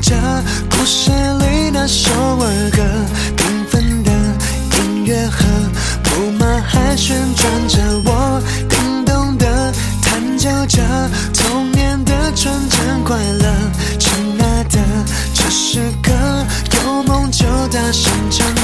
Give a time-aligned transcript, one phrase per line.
[0.00, 2.82] 故事里那首儿歌，
[3.36, 4.12] 缤纷的
[4.78, 5.44] 音乐盒，
[6.04, 10.80] 木马还旋转着，我叮咚的弹奏着
[11.34, 13.52] 童年的纯真快乐。
[13.98, 14.78] 亲爱的，
[15.34, 16.12] 这是歌，
[16.84, 18.57] 有梦就大声唱。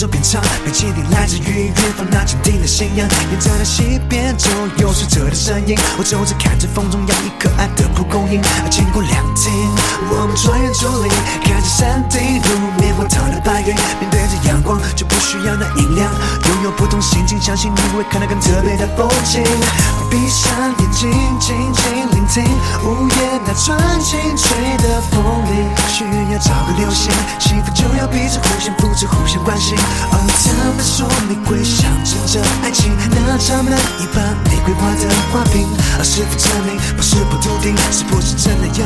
[0.00, 3.06] 风边走边唱，没蜻蜓来自于远方那坚定的信仰。
[3.30, 5.76] 沿着那西边走，有水车的身影。
[5.98, 9.52] 我走着看着风中摇曳可爱的蒲公英，经过凉亭，
[10.08, 11.12] 我们穿越竹林，
[11.44, 13.74] 看着山顶如棉花糖的白云。
[14.00, 16.08] 面对着阳光，就不需要那音量，
[16.48, 19.44] 拥有不同心情，相信你会看到更特别的风景。
[20.08, 21.84] 闭上眼睛，静静
[22.16, 22.42] 聆听
[22.84, 25.20] 午夜那串清脆的风
[25.52, 29.74] 铃，许愿要找个流星，幸福就要彼此互相是，互相关心。
[30.12, 32.92] 哦，他们说玫瑰象征着爱情，
[33.26, 35.66] 那插满一把玫瑰花的花瓶，
[35.98, 38.84] 而是否证明不是不笃定，是不是真的有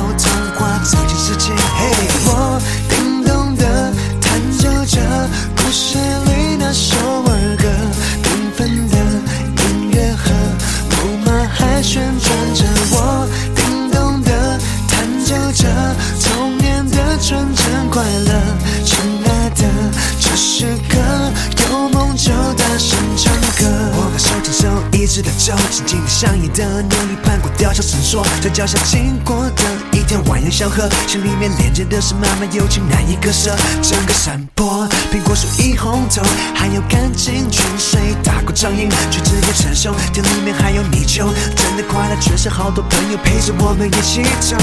[25.15, 29.63] 手一直的走，静静的相依的努力攀过吊桥绳索，在脚下经过的
[29.93, 33.55] 一条蜿蜒小河，心里面连接的是满满友情，难以割舍。
[33.81, 36.23] 整个山坡，苹果树一红透，
[36.55, 39.95] 还有干净泉水打过掌印，却直接成熟。
[40.13, 44.57] 田里面还有泥鳅，真的快乐，全是好多朋友陪着我们一起走。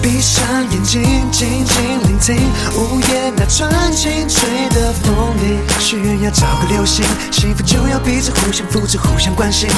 [0.00, 1.76] 闭上眼睛，静静
[2.08, 2.36] 聆听
[2.74, 9.68] 午夜那串清脆的风铃，许愿要找个流星，幸福就要彼此互相扶持，互相关心。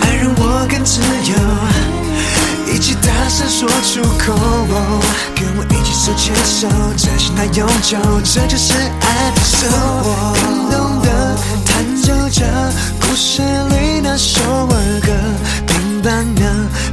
[0.00, 1.00] 爱让我更自
[1.30, 4.34] 由，一起大声说出口，
[5.34, 9.70] 跟我一起手牵手，真心来永久，这就是爱的生
[10.02, 10.34] 活。
[10.34, 12.44] 叮咚的弹奏着
[13.00, 15.12] 故事里那首儿歌，
[15.66, 16.42] 平凡的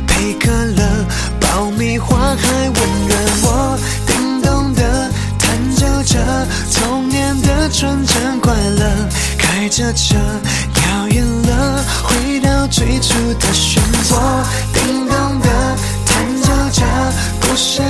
[0.08, 1.06] 配可乐，
[1.40, 2.76] 爆米花还温
[3.08, 3.16] 热。
[3.44, 10.16] 我叮咚的弹奏着童年的纯真快乐，开着车
[12.06, 14.16] 回到最初的选择
[14.74, 15.50] 叮咚的
[16.06, 16.84] 弹奏着
[17.42, 17.82] 故事